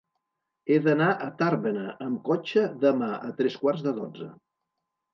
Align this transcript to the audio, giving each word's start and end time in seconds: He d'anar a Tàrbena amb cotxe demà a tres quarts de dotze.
He 0.71 0.79
d'anar 0.87 1.09
a 1.25 1.27
Tàrbena 1.43 1.85
amb 2.07 2.23
cotxe 2.31 2.65
demà 2.89 3.13
a 3.31 3.33
tres 3.41 3.63
quarts 3.63 3.89
de 3.91 3.99
dotze. 4.03 4.35